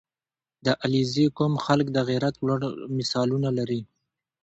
•د 0.65 0.67
علیزي 0.83 1.25
قوم 1.37 1.53
خلک 1.65 1.87
د 1.91 1.97
غیرت 2.09 2.35
لوړ 2.47 2.59
مثالونه 2.97 3.49
لري. 3.57 3.81